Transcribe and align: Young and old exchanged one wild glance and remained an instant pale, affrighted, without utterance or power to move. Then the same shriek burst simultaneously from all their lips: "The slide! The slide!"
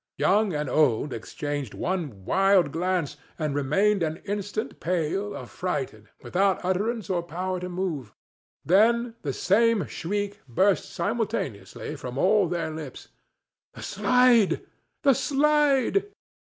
Young 0.17 0.51
and 0.51 0.67
old 0.67 1.13
exchanged 1.13 1.75
one 1.75 2.25
wild 2.25 2.71
glance 2.71 3.17
and 3.37 3.53
remained 3.53 4.01
an 4.01 4.17
instant 4.25 4.79
pale, 4.79 5.37
affrighted, 5.37 6.09
without 6.23 6.65
utterance 6.65 7.07
or 7.07 7.21
power 7.21 7.59
to 7.59 7.69
move. 7.69 8.11
Then 8.65 9.13
the 9.21 9.31
same 9.31 9.85
shriek 9.85 10.41
burst 10.47 10.89
simultaneously 10.91 11.95
from 11.95 12.17
all 12.17 12.47
their 12.47 12.71
lips: 12.71 13.09
"The 13.75 13.83
slide! 13.83 14.61
The 15.03 15.13
slide!" 15.13 16.03